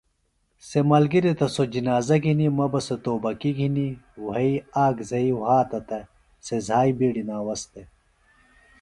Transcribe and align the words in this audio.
سےۡ 0.67 0.85
ملگِریۡ 0.89 1.37
تہ 1.39 1.45
سوۡ 1.55 1.69
جنازہ 1.73 2.15
گھنیۡ 2.23 2.53
مہ 2.57 2.65
بہ 2.71 2.79
سےۡ 2.87 2.99
توبکیۡ 3.03 3.55
گھنیۡ 3.57 3.97
وھئیۡ 4.25 4.57
آک 4.83 4.97
زھئیۡ 5.09 5.35
وھاتہ 5.39 5.79
تہ 5.87 5.99
سےۡ 6.45 6.61
زھائیۡ 6.67 6.95
بِیڈیۡ 6.97 7.27
ناوس 7.29 7.61
دےۡ 7.71 7.87